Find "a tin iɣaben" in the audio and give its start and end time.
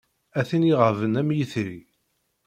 0.39-1.19